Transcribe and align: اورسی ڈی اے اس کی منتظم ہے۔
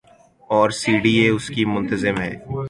اورسی 0.53 0.93
ڈی 1.03 1.13
اے 1.19 1.27
اس 1.35 1.45
کی 1.53 1.63
منتظم 1.73 2.15
ہے۔ 2.23 2.31